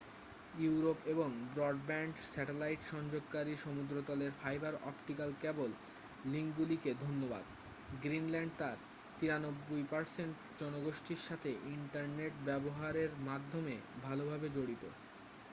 [0.59, 5.69] Europe এবং broadband satellite সংযোগকারী সমুদ্রতলের ফাইবার অপটিক কেবল
[6.25, 7.45] লিঙ্কগুলিকে ধন্যবাদ
[8.01, 8.77] গ্রীনল্যান্ড তার
[9.19, 13.75] 93% জনগোষ্ঠীর সাথে ইন্টারনেট ব্যবহারের মাধ্যমে
[14.03, 14.83] ভালভাবে জড়িত